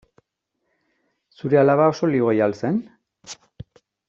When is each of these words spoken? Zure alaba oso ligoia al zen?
Zure 1.41 1.61
alaba 1.65 1.87
oso 1.93 2.11
ligoia 2.13 2.49
al 2.49 2.57
zen? 2.63 2.81